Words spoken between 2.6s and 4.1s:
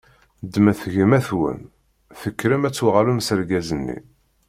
ad tuɣalem s argaz-nni.